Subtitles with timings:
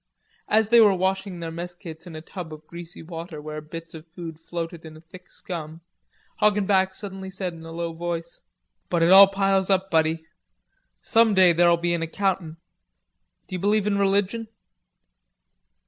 [0.47, 3.93] As they were washing their mess kits in a tub of greasy water, where bits
[3.93, 5.81] of food floated in a thick scum,
[6.39, 8.41] Hoggenback suddenly said in a low voice:
[8.89, 10.25] "But it all piles up, Buddy;
[11.03, 12.57] some day there'll be an accountin'.
[13.45, 14.47] D'you believe in religion?"